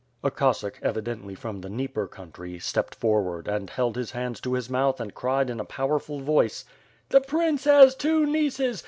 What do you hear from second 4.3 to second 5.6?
to his mouth and cried in